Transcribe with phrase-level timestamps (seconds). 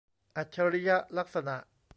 [0.37, 1.55] อัจฉริยลักษณะ